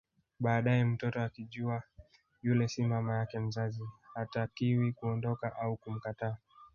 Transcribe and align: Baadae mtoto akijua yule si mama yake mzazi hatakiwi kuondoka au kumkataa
Baadae 0.39 0.83
mtoto 0.85 1.21
akijua 1.21 1.83
yule 2.41 2.67
si 2.67 2.85
mama 2.87 3.17
yake 3.17 3.39
mzazi 3.39 3.83
hatakiwi 4.13 4.93
kuondoka 4.93 5.55
au 5.55 5.77
kumkataa 5.77 6.37